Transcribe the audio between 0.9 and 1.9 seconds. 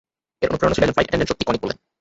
Flight attendant, সত্যি, conic বলেন।